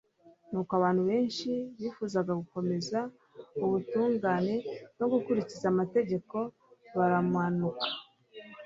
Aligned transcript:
nuko 0.51 0.71
abantu 0.79 1.01
benshi 1.09 1.49
bifuzaga 1.79 2.31
gukomeza 2.41 2.99
ubutungane 3.65 4.55
no 4.97 5.05
gukurikiza 5.13 5.65
amategeko, 5.73 6.37
baramanuka 6.97 7.87